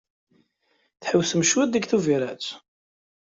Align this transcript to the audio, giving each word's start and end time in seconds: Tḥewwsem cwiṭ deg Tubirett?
Tḥewwsem 1.01 1.41
cwiṭ 1.49 1.69
deg 1.71 1.85
Tubirett? 1.89 2.47